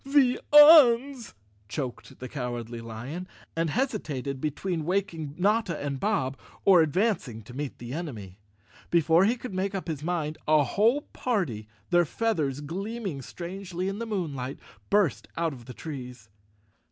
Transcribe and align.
"The 0.03 0.39
Uns," 0.51 1.35
choked 1.69 2.17
the 2.17 2.27
Cowardly 2.27 2.81
Lion, 2.81 3.27
and 3.55 3.69
hesitated 3.69 4.41
between 4.41 4.83
waking 4.83 5.35
Notta 5.37 5.77
and 5.79 5.99
Bob, 5.99 6.39
or 6.65 6.81
advancing 6.81 7.43
to 7.43 7.53
meet 7.53 7.77
the 7.77 7.93
enemy. 7.93 8.39
Before 8.89 9.25
he 9.25 9.35
could 9.37 9.53
make 9.53 9.75
up 9.75 9.87
his 9.87 10.03
mind, 10.03 10.39
a 10.47 10.63
whole 10.63 11.01
party, 11.01 11.67
their 11.91 12.05
feathers 12.05 12.61
gleaming 12.61 13.21
strangely 13.21 13.87
in 13.87 13.99
the 13.99 14.07
moon¬ 14.07 14.33
light, 14.33 14.57
burst 14.89 15.27
out 15.37 15.53
of 15.53 15.65
the 15.65 15.73
trees. 15.75 16.29